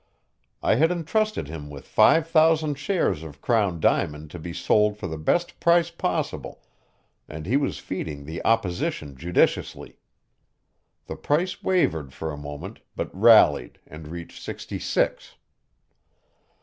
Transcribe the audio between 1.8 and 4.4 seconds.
five thousand shares of Crown Diamond to